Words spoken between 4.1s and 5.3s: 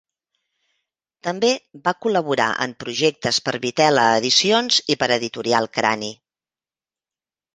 edicions i per